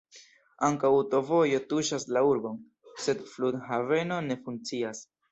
Ankaŭ 0.67 0.89
aŭtovojo 0.99 1.59
tuŝas 1.73 2.05
la 2.17 2.23
urbon, 2.29 2.57
sed 3.03 3.21
flughaveno 3.33 4.17
ne 4.31 4.39
funkcias. 4.47 5.03